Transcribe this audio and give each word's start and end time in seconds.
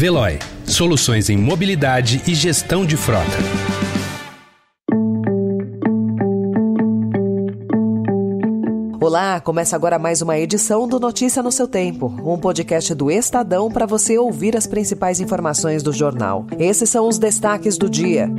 Veloy. 0.00 0.38
Soluções 0.64 1.28
em 1.28 1.36
mobilidade 1.36 2.22
e 2.26 2.34
gestão 2.34 2.86
de 2.86 2.96
frota. 2.96 3.26
Olá, 8.98 9.38
começa 9.40 9.76
agora 9.76 9.98
mais 9.98 10.22
uma 10.22 10.38
edição 10.38 10.88
do 10.88 10.98
Notícia 10.98 11.42
no 11.42 11.52
seu 11.52 11.68
Tempo, 11.68 12.06
um 12.24 12.38
podcast 12.38 12.94
do 12.94 13.10
Estadão 13.10 13.70
para 13.70 13.84
você 13.84 14.16
ouvir 14.16 14.56
as 14.56 14.66
principais 14.66 15.20
informações 15.20 15.82
do 15.82 15.92
jornal. 15.92 16.46
Esses 16.58 16.88
são 16.88 17.06
os 17.06 17.18
destaques 17.18 17.76
do 17.76 17.90
dia. 17.90 18.30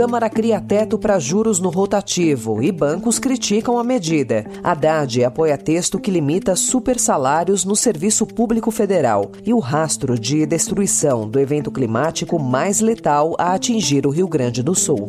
Câmara 0.00 0.30
cria 0.30 0.58
teto 0.58 0.96
para 0.96 1.18
juros 1.18 1.60
no 1.60 1.68
rotativo 1.68 2.62
e 2.62 2.72
bancos 2.72 3.18
criticam 3.18 3.78
a 3.78 3.84
medida. 3.84 4.46
Haddad 4.64 5.22
apoia 5.22 5.58
texto 5.58 5.98
que 5.98 6.10
limita 6.10 6.56
supersalários 6.56 7.66
no 7.66 7.76
Serviço 7.76 8.26
Público 8.26 8.70
Federal 8.70 9.30
e 9.44 9.52
o 9.52 9.58
rastro 9.58 10.18
de 10.18 10.46
destruição 10.46 11.28
do 11.28 11.38
evento 11.38 11.70
climático 11.70 12.38
mais 12.38 12.80
letal 12.80 13.36
a 13.38 13.52
atingir 13.52 14.06
o 14.06 14.10
Rio 14.10 14.26
Grande 14.26 14.62
do 14.62 14.74
Sul. 14.74 15.06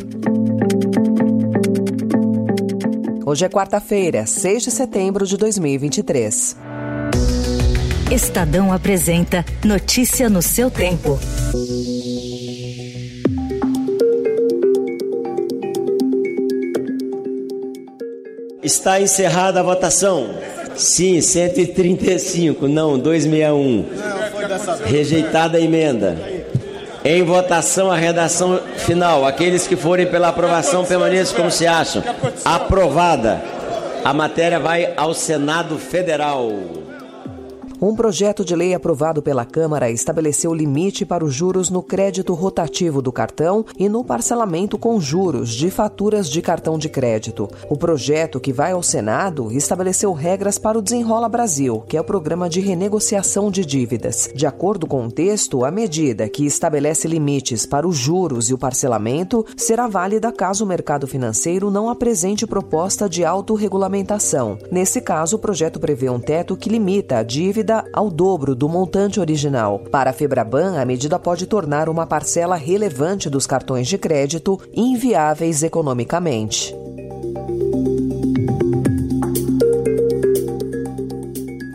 Hoje 3.26 3.46
é 3.46 3.50
quarta-feira, 3.50 4.26
6 4.26 4.64
de 4.64 4.72
setembro 4.72 5.26
de 5.26 5.38
2023. 5.38 6.58
Estadão 8.12 8.74
apresenta 8.74 9.46
Notícia 9.64 10.30
no 10.30 10.42
seu 10.42 10.70
tempo. 10.70 11.18
Está 18.82 19.00
encerrada 19.00 19.60
a 19.60 19.64
votação. 19.64 20.32
Sim, 20.76 21.22
135. 21.22 22.68
Não, 22.68 22.98
261. 22.98 23.86
Rejeitada 24.84 25.60
a 25.60 25.62
emenda. 25.62 26.18
Em 27.06 27.22
votação 27.22 27.92
a 27.92 27.96
redação 27.96 28.60
final. 28.78 29.24
Aqueles 29.24 29.68
que 29.68 29.76
forem 29.76 30.08
pela 30.08 30.30
aprovação 30.30 30.84
permaneçam 30.84 31.36
como 31.36 31.52
se 31.52 31.68
acham. 31.68 32.04
Aprovada. 32.44 33.40
A 34.04 34.16
matéria 34.16 34.60
vai 34.60 34.92
ao 34.98 35.14
Senado 35.14 35.78
Federal. 35.78 36.52
Um 37.84 37.96
projeto 37.96 38.46
de 38.46 38.56
lei 38.56 38.76
aprovado 38.76 39.24
pela 39.24 39.44
Câmara 39.44 39.90
estabeleceu 39.90 40.54
limite 40.54 41.04
para 41.04 41.26
os 41.26 41.34
juros 41.34 41.72
no 41.72 41.82
crédito 41.82 42.32
rotativo 42.36 43.02
do 43.02 43.12
cartão 43.12 43.66
e 43.76 43.90
no 43.90 44.04
parcelamento 44.04 44.78
com 44.78 45.02
juros 45.02 45.52
de 45.52 45.72
faturas 45.72 46.30
de 46.30 46.44
cartão 46.44 46.78
de 46.78 46.88
crédito. 46.88 47.50
O 47.68 47.76
projeto, 47.76 48.40
que 48.40 48.54
vai 48.54 48.74
ao 48.74 48.84
Senado, 48.84 49.52
estabeleceu 49.52 50.14
regras 50.14 50.60
para 50.60 50.78
o 50.78 50.82
Desenrola 50.82 51.28
Brasil, 51.28 51.84
que 51.88 51.98
é 51.98 52.02
o 52.02 52.04
programa 52.04 52.48
de 52.48 52.60
renegociação 52.60 53.50
de 53.50 53.66
dívidas. 53.66 54.30
De 54.36 54.46
acordo 54.46 54.86
com 54.86 55.08
o 55.08 55.12
texto, 55.12 55.66
a 55.66 55.72
medida 55.72 56.30
que 56.30 56.46
estabelece 56.46 57.08
limites 57.08 57.66
para 57.66 57.88
os 57.88 57.98
juros 57.98 58.52
e 58.52 58.54
o 58.54 58.60
parcelamento 58.60 59.44
será 59.58 59.88
válida 59.88 60.32
caso 60.32 60.66
o 60.66 60.68
mercado 60.68 61.08
financeiro 61.08 61.72
não 61.72 61.90
apresente 61.90 62.46
proposta 62.46 63.10
de 63.10 63.26
autorregulamentação. 63.26 64.60
Nesse 64.72 65.02
caso, 65.02 65.38
o 65.38 65.40
projeto 65.40 65.80
prevê 65.80 66.12
um 66.12 66.20
teto 66.20 66.56
que 66.56 66.70
limita 66.70 67.18
a 67.18 67.24
dívida 67.24 67.71
ao 67.94 68.10
dobro 68.10 68.56
do 68.56 68.68
montante 68.68 69.20
original. 69.20 69.80
Para 69.92 70.10
a 70.10 70.14
Febraban, 70.14 70.80
a 70.80 70.86
medida 70.86 71.18
pode 71.18 71.46
tornar 71.46 71.88
uma 71.90 72.06
parcela 72.06 72.56
relevante 72.56 73.30
dos 73.30 73.48
cartões 73.48 73.88
de 73.88 73.98
crédito 73.98 74.60
inviáveis 74.74 75.64
economicamente. 75.64 76.76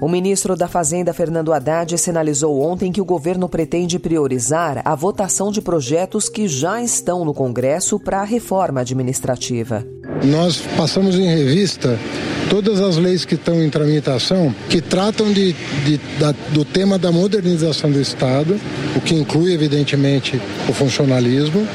O 0.06 0.08
ministro 0.08 0.54
da 0.54 0.68
Fazenda, 0.68 1.12
Fernando 1.12 1.52
Haddad, 1.52 1.98
sinalizou 1.98 2.60
ontem 2.60 2.92
que 2.92 3.00
o 3.00 3.04
governo 3.04 3.48
pretende 3.48 3.98
priorizar 3.98 4.80
a 4.84 4.94
votação 4.94 5.50
de 5.50 5.60
projetos 5.60 6.28
que 6.28 6.46
já 6.46 6.80
estão 6.80 7.24
no 7.24 7.34
Congresso 7.34 7.98
para 7.98 8.20
a 8.20 8.24
reforma 8.24 8.82
administrativa. 8.82 9.84
Nós 10.24 10.62
passamos 10.76 11.14
em 11.16 11.26
revista 11.26 11.98
todas 12.48 12.80
as 12.80 12.96
leis 12.96 13.24
que 13.24 13.34
estão 13.34 13.62
em 13.62 13.68
tramitação, 13.68 14.54
que 14.68 14.80
tratam 14.80 15.32
de, 15.32 15.52
de 15.84 16.00
da, 16.18 16.32
do 16.52 16.64
tema 16.64 16.98
da 16.98 17.10
modernização 17.10 17.90
do 17.90 18.00
Estado, 18.00 18.58
o 18.94 19.00
que 19.00 19.14
inclui, 19.14 19.52
evidentemente, 19.52 20.40
o 20.68 20.72
funcionalismo, 20.72 21.66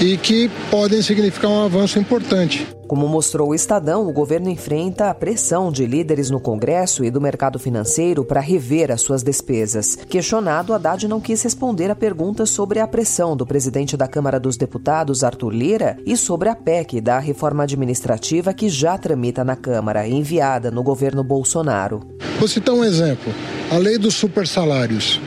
e 0.00 0.16
que 0.16 0.50
podem 0.70 1.02
significar 1.02 1.50
um 1.50 1.64
avanço 1.64 1.98
importante. 1.98 2.66
Como 2.92 3.08
mostrou 3.08 3.48
o 3.48 3.54
Estadão, 3.54 4.06
o 4.06 4.12
governo 4.12 4.50
enfrenta 4.50 5.08
a 5.08 5.14
pressão 5.14 5.72
de 5.72 5.86
líderes 5.86 6.28
no 6.28 6.38
Congresso 6.38 7.02
e 7.02 7.10
do 7.10 7.22
mercado 7.22 7.58
financeiro 7.58 8.22
para 8.22 8.38
rever 8.38 8.90
as 8.90 9.00
suas 9.00 9.22
despesas. 9.22 9.96
Questionado, 9.96 10.74
Haddad 10.74 11.08
não 11.08 11.18
quis 11.18 11.40
responder 11.40 11.90
a 11.90 11.94
perguntas 11.94 12.50
sobre 12.50 12.80
a 12.80 12.86
pressão 12.86 13.34
do 13.34 13.46
presidente 13.46 13.96
da 13.96 14.06
Câmara 14.06 14.38
dos 14.38 14.58
Deputados, 14.58 15.24
Arthur 15.24 15.54
Lira, 15.54 15.96
e 16.04 16.18
sobre 16.18 16.50
a 16.50 16.54
PEC 16.54 17.00
da 17.00 17.18
reforma 17.18 17.62
administrativa 17.62 18.52
que 18.52 18.68
já 18.68 18.98
tramita 18.98 19.42
na 19.42 19.56
Câmara, 19.56 20.06
enviada 20.06 20.70
no 20.70 20.82
governo 20.82 21.24
Bolsonaro. 21.24 22.00
Vou 22.38 22.46
citar 22.46 22.74
um 22.74 22.84
exemplo: 22.84 23.32
a 23.70 23.78
lei 23.78 23.96
dos 23.96 24.16
supersalários. 24.16 25.18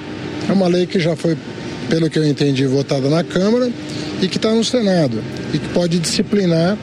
É 0.47 0.53
uma 0.53 0.67
lei 0.67 0.85
que 0.85 0.99
já 0.99 1.15
foi, 1.15 1.35
pelo 1.89 2.11
que 2.11 2.19
eu 2.19 2.27
entendi, 2.27 2.67
votada 2.67 3.09
na 3.09 3.23
Câmara 3.23 3.71
e 4.21 4.27
que 4.27 4.37
está 4.37 4.53
no 4.53 4.63
Senado 4.63 5.19
e 5.51 5.57
que 5.57 5.69
pode 5.69 5.97
disciplinar 5.97 6.77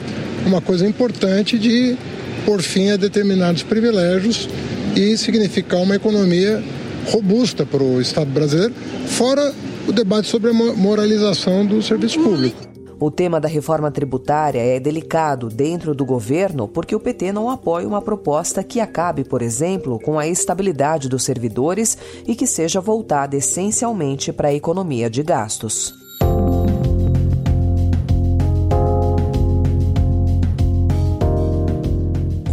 uma 0.45 0.61
coisa 0.61 0.87
importante 0.87 1.57
de 1.57 1.97
por 2.45 2.61
fim 2.61 2.91
a 2.91 2.97
determinados 2.97 3.63
privilégios 3.63 4.49
e 4.95 5.17
significar 5.17 5.81
uma 5.81 5.95
economia 5.95 6.63
robusta 7.11 7.65
para 7.65 7.83
o 7.83 7.99
Estado 8.01 8.29
brasileiro, 8.31 8.73
fora 9.07 9.53
o 9.87 9.91
debate 9.91 10.27
sobre 10.27 10.51
a 10.51 10.53
moralização 10.53 11.65
do 11.65 11.81
serviço 11.81 12.19
público. 12.19 12.73
O 12.99 13.11
tema 13.11 13.37
da 13.37 13.49
reforma 13.49 13.91
tributária 13.91 14.61
é 14.61 14.79
delicado 14.79 15.49
dentro 15.49 15.93
do 15.93 16.05
governo 16.05 16.69
porque 16.69 16.95
o 16.95 16.99
PT 16.99 17.33
não 17.33 17.49
apoia 17.49 17.85
uma 17.85 18.01
proposta 18.01 18.63
que 18.63 18.79
acabe, 18.79 19.25
por 19.25 19.41
exemplo, 19.41 19.99
com 19.99 20.17
a 20.17 20.25
estabilidade 20.25 21.09
dos 21.09 21.23
servidores 21.23 21.97
e 22.25 22.33
que 22.33 22.47
seja 22.47 22.79
voltada 22.79 23.35
essencialmente 23.35 24.31
para 24.31 24.47
a 24.49 24.53
economia 24.53 25.09
de 25.09 25.21
gastos. 25.21 26.02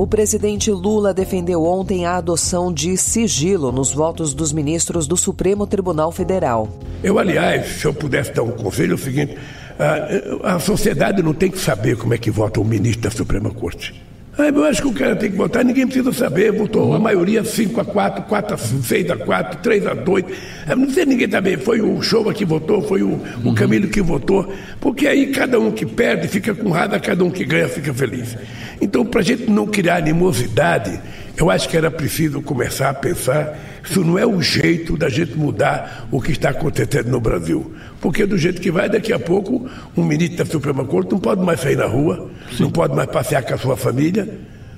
O 0.01 0.07
presidente 0.07 0.71
Lula 0.71 1.13
defendeu 1.13 1.63
ontem 1.63 2.07
a 2.07 2.17
adoção 2.17 2.73
de 2.73 2.97
sigilo 2.97 3.71
nos 3.71 3.93
votos 3.93 4.33
dos 4.33 4.51
ministros 4.51 5.07
do 5.07 5.15
Supremo 5.15 5.67
Tribunal 5.67 6.11
Federal. 6.11 6.71
Eu, 7.05 7.19
aliás, 7.19 7.67
se 7.67 7.85
eu 7.85 7.93
pudesse 7.93 8.33
dar 8.33 8.43
um 8.43 8.51
conselho, 8.51 8.93
é 8.93 8.95
o 8.95 8.99
seguinte: 8.99 9.37
a, 9.79 10.55
a 10.55 10.59
sociedade 10.59 11.23
não 11.23 11.35
tem 11.35 11.51
que 11.51 11.59
saber 11.59 11.99
como 11.99 12.15
é 12.15 12.17
que 12.17 12.31
vota 12.31 12.59
o 12.59 12.65
ministro 12.65 13.03
da 13.03 13.11
Suprema 13.11 13.51
Corte. 13.51 13.95
Ah, 14.39 14.49
eu 14.49 14.65
acho 14.65 14.81
que 14.81 14.89
o 14.89 14.93
cara 14.95 15.15
tem 15.15 15.31
que 15.31 15.37
votar, 15.37 15.63
ninguém 15.63 15.87
precisa 15.87 16.13
saber. 16.15 16.51
Votou 16.51 16.95
a 16.95 16.99
maioria 16.99 17.45
5 17.45 17.79
a 17.79 17.85
4, 17.85 18.23
4 18.25 18.55
a 18.55 18.57
6 18.57 19.11
a 19.11 19.17
4, 19.19 19.61
3 19.61 19.87
a 19.87 19.93
2. 19.93 20.25
Ah, 20.67 20.77
não 20.77 20.89
sei 20.89 21.05
ninguém 21.05 21.29
também. 21.29 21.59
Foi 21.59 21.83
o 21.83 22.01
Showa 22.01 22.33
que 22.33 22.47
votou, 22.47 22.81
foi 22.81 23.03
o, 23.03 23.21
o 23.45 23.55
Camilo 23.55 23.89
que 23.89 24.01
votou. 24.01 24.51
Porque 24.81 25.07
aí 25.07 25.27
cada 25.27 25.61
um 25.61 25.71
que 25.71 25.85
perde 25.85 26.27
fica 26.27 26.55
com 26.55 26.71
raiva, 26.71 26.99
cada 26.99 27.23
um 27.23 27.31
que 27.31 27.45
ganha 27.45 27.69
fica 27.69 27.93
feliz. 27.93 28.35
Então, 28.81 29.05
para 29.05 29.21
a 29.21 29.25
gente 29.25 29.51
não 29.51 29.67
criar 29.67 29.97
animosidade, 29.97 31.01
eu 31.37 31.51
acho 31.51 31.69
que 31.69 31.77
era 31.77 31.91
preciso 31.91 32.41
começar 32.41 32.91
a 32.91 32.95
pensar 32.95 33.57
isso 33.85 34.05
não 34.05 34.19
é 34.19 34.27
o 34.27 34.41
jeito 34.41 34.97
da 34.97 35.09
gente 35.09 35.37
mudar 35.37 36.07
o 36.11 36.21
que 36.21 36.33
está 36.33 36.51
acontecendo 36.51 37.11
no 37.11 37.21
Brasil. 37.21 37.75
Porque 38.01 38.27
do 38.27 38.37
jeito 38.37 38.61
que 38.61 38.71
vai, 38.71 38.89
daqui 38.89 39.13
a 39.13 39.19
pouco, 39.19 39.69
um 39.97 40.05
ministro 40.05 40.39
da 40.39 40.47
Suprema 40.47 40.85
Corte 40.85 41.13
não 41.13 41.19
pode 41.19 41.43
mais 41.43 41.61
sair 41.61 41.77
na 41.77 41.87
rua, 41.87 42.31
Sim. 42.57 42.65
não 42.65 42.71
pode 42.71 42.95
mais 42.95 43.11
passear 43.11 43.43
com 43.43 43.55
a 43.55 43.59
sua 43.59 43.77
família, 43.77 44.29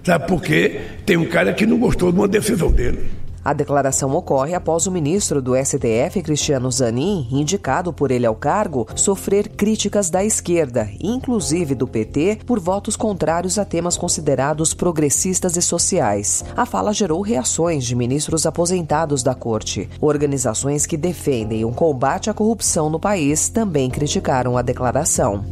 sabe 0.05 0.27
por 0.27 0.43
quê? 0.43 0.81
Tem 1.05 1.17
um 1.17 1.27
cara 1.27 1.53
que 1.53 1.67
não 1.67 1.79
gostou 1.79 2.13
de 2.13 2.19
uma 2.19 2.29
decisão 2.29 2.71
dele. 2.71 3.01
A 3.45 3.53
declaração 3.53 4.15
ocorre 4.15 4.55
após 4.55 4.87
o 4.87 4.91
ministro 4.91 5.43
do 5.43 5.55
STF, 5.57 6.23
Cristiano 6.23 6.71
Zanin, 6.71 7.27
indicado 7.31 7.93
por 7.93 8.11
ele 8.11 8.25
ao 8.25 8.37
cargo, 8.37 8.87
sofrer 8.95 9.49
críticas 9.49 10.11
da 10.11 10.25
esquerda, 10.25 10.89
inclusive 11.01 11.75
do 11.75 11.89
PT, 11.89 12.41
por 12.47 12.61
votos 12.61 12.97
contrários 12.97 13.59
a 13.59 13.65
temas 13.65 13.97
considerados 13.97 14.75
progressistas 14.75 15.57
e 15.57 15.63
sociais. 15.63 16.45
A 16.57 16.65
fala 16.65 16.93
gerou 16.93 17.21
reações 17.21 17.85
de 17.85 17.97
ministros 17.97 18.47
aposentados 18.47 19.23
da 19.23 19.35
corte. 19.35 19.89
Organizações 20.01 20.87
que 20.87 20.97
defendem 20.97 21.65
o 21.65 21.73
combate 21.73 22.31
à 22.31 22.35
corrupção 22.35 22.89
no 22.89 23.01
país 23.01 23.49
também 23.49 23.91
criticaram 23.91 24.57
a 24.57 24.63
declaração. 24.63 25.45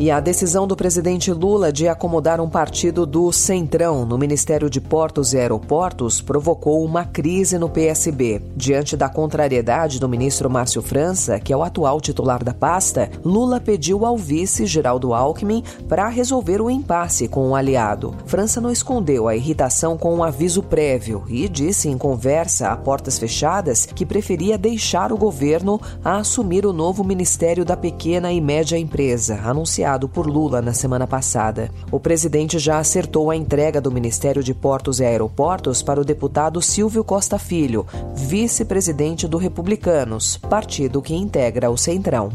E 0.00 0.12
a 0.12 0.20
decisão 0.20 0.64
do 0.64 0.76
presidente 0.76 1.32
Lula 1.32 1.72
de 1.72 1.88
acomodar 1.88 2.40
um 2.40 2.48
partido 2.48 3.04
do 3.04 3.32
Centrão 3.32 4.06
no 4.06 4.16
Ministério 4.16 4.70
de 4.70 4.80
Portos 4.80 5.32
e 5.32 5.38
Aeroportos 5.38 6.20
provocou 6.20 6.84
uma 6.84 7.04
crise 7.04 7.58
no 7.58 7.68
PSB. 7.68 8.40
Diante 8.54 8.96
da 8.96 9.08
contrariedade 9.08 9.98
do 9.98 10.08
ministro 10.08 10.48
Márcio 10.48 10.82
França, 10.82 11.40
que 11.40 11.52
é 11.52 11.56
o 11.56 11.64
atual 11.64 12.00
titular 12.00 12.44
da 12.44 12.54
pasta, 12.54 13.10
Lula 13.24 13.60
pediu 13.60 14.06
ao 14.06 14.16
vice 14.16 14.66
Geraldo 14.66 15.12
Alckmin 15.12 15.64
para 15.88 16.06
resolver 16.06 16.60
o 16.60 16.70
impasse 16.70 17.26
com 17.26 17.48
o 17.48 17.56
aliado. 17.56 18.14
França 18.24 18.60
não 18.60 18.70
escondeu 18.70 19.26
a 19.26 19.34
irritação 19.34 19.98
com 19.98 20.14
um 20.14 20.22
aviso 20.22 20.62
prévio 20.62 21.24
e 21.26 21.48
disse 21.48 21.88
em 21.88 21.98
conversa 21.98 22.68
a 22.68 22.76
portas 22.76 23.18
fechadas 23.18 23.84
que 23.84 24.06
preferia 24.06 24.56
deixar 24.56 25.12
o 25.12 25.18
governo 25.18 25.80
a 26.04 26.18
assumir 26.18 26.64
o 26.64 26.72
novo 26.72 27.02
Ministério 27.02 27.64
da 27.64 27.76
Pequena 27.76 28.30
e 28.30 28.40
Média 28.40 28.78
Empresa, 28.78 29.40
anunciado 29.44 29.87
anunciado 29.88 30.08
por 30.08 30.26
Lula 30.26 30.60
na 30.60 30.72
semana 30.72 31.06
passada. 31.06 31.70
O 31.90 31.98
presidente 31.98 32.58
já 32.58 32.78
acertou 32.78 33.30
a 33.30 33.36
entrega 33.36 33.80
do 33.80 33.90
Ministério 33.90 34.42
de 34.42 34.52
Portos 34.52 35.00
e 35.00 35.04
Aeroportos 35.04 35.82
para 35.82 36.00
o 36.00 36.04
deputado 36.04 36.60
Silvio 36.60 37.02
Costa 37.02 37.38
Filho, 37.38 37.86
vice-presidente 38.14 39.26
do 39.26 39.38
Republicanos, 39.38 40.36
partido 40.36 41.00
que 41.00 41.14
integra 41.14 41.70
o 41.70 41.76
Centrão. 41.76 42.30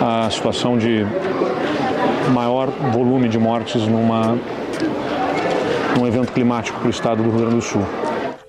A 0.00 0.30
situação 0.30 0.78
de 0.78 1.06
maior 2.32 2.68
volume 2.92 3.28
de 3.28 3.38
mortes 3.38 3.86
numa, 3.86 4.38
num 5.96 6.06
evento 6.06 6.32
climático 6.32 6.78
para 6.78 6.88
o 6.88 6.90
estado 6.90 7.22
do 7.22 7.30
Rio 7.30 7.40
Grande 7.40 7.56
do 7.56 7.62
Sul. 7.62 7.82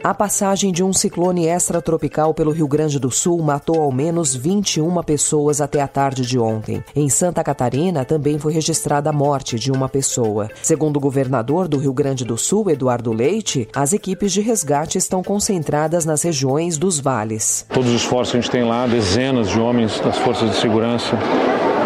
A 0.01 0.13
passagem 0.13 0.71
de 0.71 0.81
um 0.81 0.93
ciclone 0.93 1.47
extratropical 1.47 2.33
pelo 2.33 2.51
Rio 2.51 2.69
Grande 2.69 2.97
do 2.97 3.11
Sul 3.11 3.41
matou 3.41 3.81
ao 3.81 3.91
menos 3.91 4.33
21 4.33 5.03
pessoas 5.03 5.59
até 5.59 5.81
a 5.81 5.89
tarde 5.89 6.25
de 6.25 6.39
ontem. 6.39 6.81
Em 6.95 7.09
Santa 7.09 7.43
Catarina 7.43 8.05
também 8.05 8.39
foi 8.39 8.53
registrada 8.53 9.09
a 9.09 9.13
morte 9.13 9.59
de 9.59 9.73
uma 9.73 9.89
pessoa. 9.89 10.47
Segundo 10.63 10.95
o 10.95 11.01
governador 11.01 11.67
do 11.67 11.77
Rio 11.77 11.91
Grande 11.91 12.23
do 12.23 12.37
Sul, 12.37 12.69
Eduardo 12.69 13.11
Leite, 13.11 13.67
as 13.75 13.91
equipes 13.91 14.31
de 14.31 14.39
resgate 14.39 14.97
estão 14.97 15.21
concentradas 15.21 16.05
nas 16.05 16.21
regiões 16.21 16.77
dos 16.77 16.97
vales. 16.97 17.65
Todos 17.67 17.89
os 17.89 18.01
esforços 18.01 18.31
que 18.31 18.37
a 18.37 18.41
gente 18.41 18.51
tem 18.51 18.63
lá, 18.63 18.87
dezenas 18.87 19.49
de 19.49 19.59
homens 19.59 19.99
das 19.99 20.17
forças 20.17 20.49
de 20.49 20.55
segurança, 20.55 21.17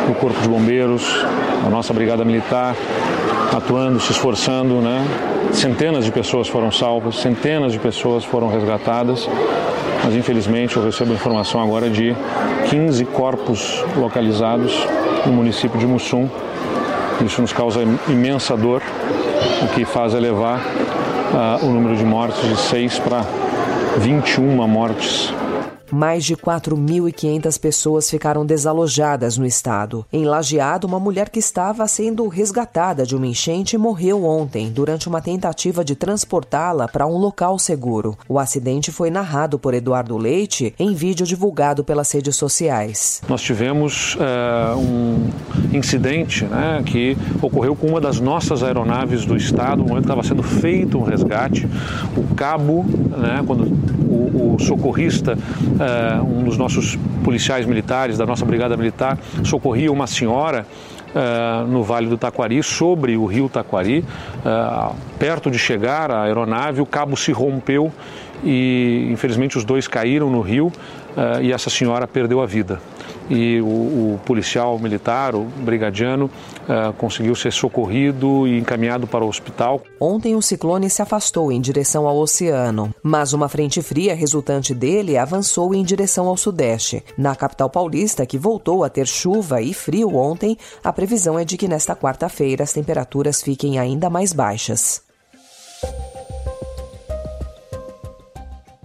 do 0.05 0.13
Corpo 0.19 0.39
de 0.39 0.47
Bombeiros, 0.47 1.03
a 1.65 1.69
nossa 1.69 1.91
Brigada 1.91 2.23
Militar, 2.23 2.75
atuando, 3.55 3.99
se 3.99 4.11
esforçando, 4.11 4.81
né? 4.81 5.05
Centenas 5.51 6.05
de 6.05 6.11
pessoas 6.11 6.47
foram 6.47 6.71
salvas, 6.71 7.17
centenas 7.17 7.71
de 7.71 7.79
pessoas 7.79 8.23
foram 8.23 8.47
resgatadas, 8.47 9.29
mas 10.03 10.15
infelizmente 10.15 10.75
eu 10.75 10.83
recebo 10.83 11.13
informação 11.13 11.61
agora 11.61 11.89
de 11.89 12.15
15 12.69 13.05
corpos 13.05 13.83
localizados 13.95 14.73
no 15.25 15.31
município 15.31 15.79
de 15.79 15.85
Mussum. 15.85 16.27
Isso 17.23 17.41
nos 17.41 17.53
causa 17.53 17.81
imensa 18.07 18.57
dor, 18.57 18.81
o 19.61 19.67
que 19.67 19.85
faz 19.85 20.13
elevar 20.13 20.59
uh, 20.59 21.65
o 21.65 21.69
número 21.69 21.95
de 21.95 22.03
mortes 22.03 22.41
de 22.41 22.57
6 22.57 22.99
para 22.99 23.23
21 23.99 24.67
mortes 24.67 25.31
mais 25.93 26.25
de 26.25 26.35
4.500 26.35 27.59
pessoas 27.59 28.09
ficaram 28.09 28.43
desalojadas 28.43 29.37
no 29.37 29.45
estado. 29.45 30.03
Em 30.11 30.25
Lajeado, 30.25 30.87
uma 30.87 30.99
mulher 30.99 31.29
que 31.29 31.37
estava 31.37 31.87
sendo 31.87 32.27
resgatada 32.27 33.05
de 33.05 33.15
uma 33.15 33.27
enchente 33.27 33.77
morreu 33.77 34.25
ontem 34.25 34.71
durante 34.71 35.07
uma 35.07 35.21
tentativa 35.21 35.85
de 35.85 35.95
transportá-la 35.95 36.87
para 36.87 37.05
um 37.05 37.17
local 37.17 37.59
seguro. 37.59 38.17
O 38.27 38.39
acidente 38.39 38.91
foi 38.91 39.11
narrado 39.11 39.59
por 39.59 39.75
Eduardo 39.75 40.17
Leite 40.17 40.73
em 40.79 40.95
vídeo 40.95 41.27
divulgado 41.27 41.83
pelas 41.83 42.11
redes 42.11 42.35
sociais. 42.35 43.21
Nós 43.29 43.41
tivemos 43.41 44.17
é, 44.19 44.75
um 44.75 45.29
incidente 45.71 46.45
né, 46.45 46.81
que 46.83 47.15
ocorreu 47.39 47.75
com 47.75 47.87
uma 47.87 48.01
das 48.01 48.19
nossas 48.19 48.63
aeronaves 48.63 49.25
do 49.25 49.37
estado, 49.37 49.77
no 49.77 49.87
momento 49.87 50.05
que 50.05 50.11
estava 50.11 50.23
sendo 50.23 50.41
feito 50.41 50.97
um 50.97 51.03
resgate. 51.03 51.67
O 52.17 52.33
cabo, 52.33 52.83
né, 53.17 53.43
quando 53.45 53.63
o, 53.63 54.55
o 54.55 54.59
socorrista 54.59 55.37
uh, 55.37 56.23
um 56.23 56.43
dos 56.43 56.57
nossos 56.57 56.97
policiais 57.23 57.65
militares, 57.65 58.17
da 58.17 58.25
nossa 58.25 58.45
brigada 58.45 58.75
militar, 58.77 59.17
socorria 59.43 59.91
uma 59.91 60.07
senhora 60.07 60.65
Uh, 61.13 61.67
no 61.67 61.83
Vale 61.83 62.07
do 62.07 62.17
Taquari, 62.17 62.63
sobre 62.63 63.15
o 63.15 63.27
rio 63.27 63.47
Taquari. 63.47 63.99
Uh, 63.99 64.95
perto 65.19 65.51
de 65.51 65.59
chegar 65.59 66.09
a 66.09 66.23
aeronave, 66.23 66.81
o 66.81 66.87
cabo 66.87 67.15
se 67.15 67.31
rompeu 67.31 67.91
e, 68.43 69.09
infelizmente, 69.11 69.55
os 69.55 69.63
dois 69.63 69.87
caíram 69.87 70.31
no 70.31 70.41
rio 70.41 70.69
uh, 70.69 71.39
e 71.39 71.53
essa 71.53 71.69
senhora 71.69 72.07
perdeu 72.07 72.41
a 72.41 72.47
vida 72.47 72.79
e 73.33 73.61
o, 73.61 73.65
o 73.65 74.19
policial 74.25 74.77
militar, 74.77 75.35
o 75.35 75.43
brigadiano, 75.43 76.25
uh, 76.25 76.93
conseguiu 76.93 77.35
ser 77.35 77.51
socorrido 77.51 78.47
e 78.47 78.57
encaminhado 78.57 79.07
para 79.07 79.25
o 79.25 79.27
hospital. 79.27 79.81
Ontem 79.99 80.35
o 80.35 80.41
ciclone 80.41 80.89
se 80.89 81.01
afastou 81.01 81.51
em 81.51 81.59
direção 81.59 82.07
ao 82.07 82.17
oceano, 82.17 82.93
mas 83.01 83.33
uma 83.33 83.49
frente 83.49 83.81
fria 83.81 84.15
resultante 84.15 84.73
dele 84.73 85.17
avançou 85.17 85.73
em 85.73 85.83
direção 85.83 86.27
ao 86.27 86.37
sudeste. 86.37 87.03
Na 87.17 87.35
capital 87.35 87.69
paulista, 87.69 88.25
que 88.25 88.37
voltou 88.37 88.83
a 88.83 88.89
ter 88.89 89.07
chuva 89.07 89.61
e 89.61 89.73
frio 89.73 90.15
ontem, 90.15 90.57
a 90.83 90.93
previsão 90.93 91.37
é 91.37 91.43
de 91.43 91.57
que 91.57 91.67
nesta 91.67 91.95
quarta-feira 91.95 92.63
as 92.63 92.73
temperaturas 92.73 93.41
fiquem 93.41 93.79
ainda 93.79 94.09
mais 94.09 94.33
baixas. 94.33 95.01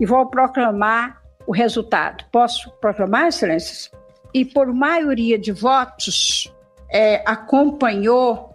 E 0.00 0.06
vou 0.06 0.26
proclamar 0.26 1.20
o 1.46 1.52
resultado. 1.52 2.24
Posso 2.30 2.70
proclamar, 2.80 3.28
excelências? 3.28 3.90
E 4.32 4.44
por 4.44 4.72
maioria 4.72 5.38
de 5.38 5.52
votos 5.52 6.52
é, 6.90 7.22
acompanhou 7.26 8.50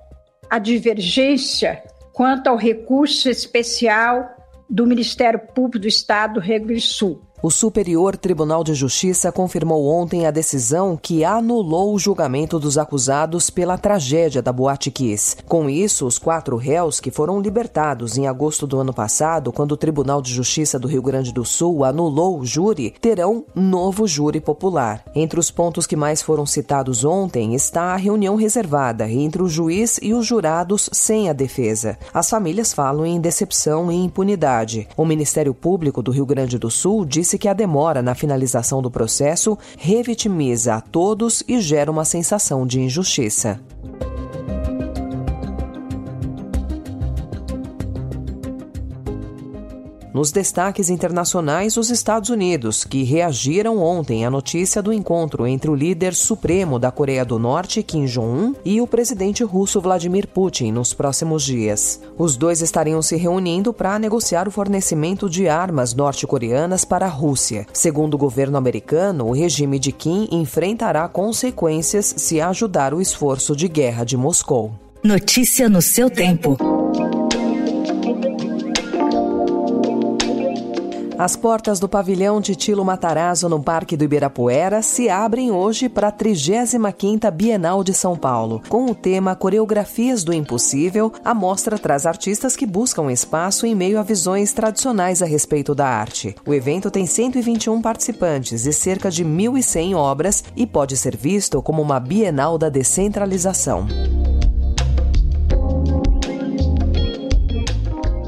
a 0.49 0.59
divergência 0.59 1.83
quanto 2.11 2.47
ao 2.47 2.55
recurso 2.55 3.29
especial 3.29 4.29
do 4.69 4.85
Ministério 4.85 5.39
Público 5.39 5.79
do 5.79 5.87
Estado 5.87 6.35
do 6.35 6.39
Rio 6.39 6.59
Grande 6.59 6.73
do 6.75 6.81
Sul. 6.81 7.21
O 7.45 7.51
Superior 7.51 8.15
Tribunal 8.15 8.63
de 8.63 8.73
Justiça 8.73 9.29
confirmou 9.29 9.85
ontem 9.85 10.25
a 10.25 10.31
decisão 10.31 10.95
que 10.95 11.25
anulou 11.25 11.93
o 11.93 11.99
julgamento 11.99 12.57
dos 12.57 12.77
acusados 12.77 13.49
pela 13.49 13.77
tragédia 13.77 14.41
da 14.41 14.53
Boate 14.53 14.89
Kiss. 14.89 15.35
Com 15.45 15.69
isso, 15.69 16.07
os 16.07 16.17
quatro 16.17 16.55
réus 16.55 17.01
que 17.01 17.11
foram 17.11 17.41
libertados 17.41 18.17
em 18.17 18.27
agosto 18.27 18.65
do 18.65 18.79
ano 18.79 18.93
passado, 18.93 19.51
quando 19.51 19.73
o 19.73 19.77
Tribunal 19.77 20.21
de 20.21 20.31
Justiça 20.31 20.79
do 20.79 20.87
Rio 20.87 21.01
Grande 21.01 21.33
do 21.33 21.43
Sul 21.43 21.83
anulou 21.83 22.39
o 22.39 22.45
júri, 22.45 22.93
terão 23.01 23.43
novo 23.53 24.07
júri 24.07 24.39
popular. 24.39 25.03
Entre 25.13 25.37
os 25.37 25.51
pontos 25.51 25.85
que 25.85 25.97
mais 25.97 26.21
foram 26.21 26.45
citados 26.45 27.03
ontem 27.03 27.53
está 27.55 27.93
a 27.93 27.97
reunião 27.97 28.37
reservada 28.37 29.11
entre 29.11 29.43
o 29.43 29.49
juiz 29.49 29.99
e 30.01 30.13
os 30.13 30.25
jurados 30.25 30.89
sem 30.93 31.29
a 31.29 31.33
defesa. 31.33 31.97
As 32.13 32.29
famílias 32.29 32.71
falam 32.71 33.05
em 33.05 33.19
decepção 33.19 33.91
e 33.91 33.95
impunidade. 33.95 34.87
O 34.95 35.03
Ministério 35.03 35.53
Público 35.53 36.01
do 36.01 36.09
Rio 36.09 36.25
Grande 36.25 36.57
do 36.57 36.71
Sul 36.71 37.03
disse 37.03 37.32
disse 37.33 37.37
que 37.39 37.47
a 37.47 37.53
demora 37.53 38.01
na 38.01 38.13
finalização 38.13 38.81
do 38.81 38.91
processo 38.91 39.57
revitimiza 39.77 40.75
a 40.75 40.81
todos 40.81 41.43
e 41.47 41.59
gera 41.59 41.89
uma 41.89 42.05
sensação 42.05 42.65
de 42.65 42.79
injustiça. 42.79 43.59
Nos 50.13 50.31
destaques 50.31 50.91
internacionais, 50.91 51.75
os 51.75 51.89
Estados 51.89 52.29
Unidos, 52.29 52.83
que 52.83 53.01
reagiram 53.01 53.79
ontem 53.79 54.23
à 54.23 54.29
notícia 54.29 54.79
do 54.79 54.93
encontro 54.93 55.47
entre 55.47 55.71
o 55.71 55.75
líder 55.75 56.13
supremo 56.13 56.77
da 56.77 56.91
Coreia 56.91 57.25
do 57.25 57.39
Norte, 57.39 57.81
Kim 57.81 58.05
Jong-un, 58.05 58.53
e 58.63 58.79
o 58.79 58.85
presidente 58.85 59.43
russo 59.43 59.81
Vladimir 59.81 60.27
Putin 60.27 60.71
nos 60.71 60.93
próximos 60.93 61.43
dias. 61.43 61.99
Os 62.15 62.37
dois 62.37 62.61
estariam 62.61 63.01
se 63.01 63.15
reunindo 63.15 63.73
para 63.73 63.97
negociar 63.97 64.47
o 64.47 64.51
fornecimento 64.51 65.27
de 65.27 65.47
armas 65.47 65.95
norte-coreanas 65.95 66.85
para 66.85 67.07
a 67.07 67.09
Rússia. 67.09 67.65
Segundo 67.73 68.13
o 68.13 68.19
governo 68.19 68.55
americano, 68.55 69.25
o 69.25 69.31
regime 69.31 69.79
de 69.79 69.91
Kim 69.91 70.27
enfrentará 70.31 71.07
consequências 71.07 72.13
se 72.17 72.39
ajudar 72.39 72.93
o 72.93 73.01
esforço 73.01 73.55
de 73.55 73.67
guerra 73.67 74.03
de 74.03 74.15
Moscou. 74.15 74.73
Notícia 75.03 75.67
no 75.67 75.81
seu 75.81 76.07
tempo. 76.07 76.82
As 81.17 81.35
portas 81.35 81.79
do 81.79 81.87
pavilhão 81.87 82.41
Titilo 82.41 82.83
Matarazzo 82.83 83.47
no 83.47 83.61
Parque 83.61 83.95
do 83.95 84.03
Ibirapuera 84.03 84.81
se 84.81 85.09
abrem 85.09 85.51
hoje 85.51 85.87
para 85.87 86.07
a 86.07 86.11
35ª 86.11 87.29
Bienal 87.29 87.83
de 87.83 87.93
São 87.93 88.17
Paulo. 88.17 88.61
Com 88.67 88.87
o 88.87 88.95
tema 88.95 89.35
Coreografias 89.35 90.23
do 90.23 90.33
Impossível, 90.33 91.13
a 91.23 91.33
mostra 91.33 91.77
traz 91.77 92.07
artistas 92.07 92.55
que 92.55 92.65
buscam 92.65 93.11
espaço 93.11 93.65
em 93.67 93.75
meio 93.75 93.99
a 93.99 94.03
visões 94.03 94.53
tradicionais 94.53 95.21
a 95.21 95.25
respeito 95.25 95.75
da 95.75 95.87
arte. 95.87 96.35
O 96.47 96.53
evento 96.53 96.89
tem 96.89 97.05
121 97.05 97.79
participantes 97.79 98.65
e 98.65 98.73
cerca 98.73 99.11
de 99.11 99.23
1.100 99.23 99.95
obras 99.95 100.43
e 100.55 100.65
pode 100.65 100.97
ser 100.97 101.15
visto 101.15 101.61
como 101.61 101.81
uma 101.81 101.99
Bienal 101.99 102.57
da 102.57 102.69
Descentralização. 102.69 103.85